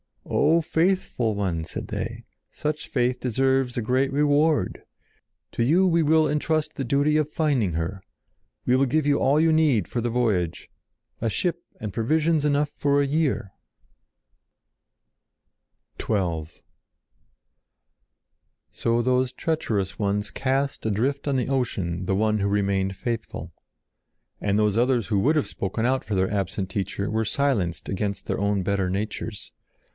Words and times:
"O 0.25 0.61
faithful 0.61 1.35
one!" 1.35 1.63
said 1.63 1.87
they. 1.89 2.23
"Such 2.49 2.87
faith 2.87 3.19
deserves 3.19 3.77
a 3.77 3.81
great 3.81 4.11
reward. 4.11 4.83
To 5.53 5.63
you 5.63 5.85
we 5.85 6.01
will 6.01 6.27
entrust 6.27 6.73
the 6.75 6.83
duty 6.83 7.17
of 7.17 7.31
finding 7.31 7.73
her. 7.73 8.01
We 8.65 8.75
will 8.75 8.87
give 8.87 9.05
you 9.05 9.19
all 9.19 9.39
you 9.39 9.51
need 9.53 9.87
for 9.87 10.01
the 10.01 10.09
voyage—a 10.09 11.29
ship 11.29 11.61
and 11.79 11.93
provisions 11.93 12.45
enough 12.45 12.71
for 12.77 13.01
a 13.01 13.05
year!" 13.05 13.51
[Illustration: 15.99 16.15
ADRIFT 16.15 16.21
ON 16.23 16.39
THE 16.45 16.49
SEA] 16.49 16.53
XII 16.55 16.61
So 18.81 19.01
those 19.03 19.33
treacherous 19.33 19.99
ones 19.99 20.31
cast 20.31 20.85
adrift 20.85 21.27
on 21.27 21.35
the 21.35 21.49
ocean 21.49 22.05
the 22.05 22.15
one 22.15 22.39
who 22.39 22.47
remained 22.47 22.95
faithful. 22.95 23.51
And 24.39 24.57
those 24.57 24.77
others 24.77 25.07
who 25.07 25.19
would 25.19 25.35
have 25.35 25.47
spoken 25.47 25.85
out 25.85 26.03
for 26.03 26.15
their 26.15 26.31
absent 26.31 26.69
Teacher 26.69 27.09
were 27.09 27.25
silenced 27.25 27.87
against 27.89 28.25
their 28.25 28.39
own 28.39 28.63
better 28.63 28.89
natures. 28.89 29.51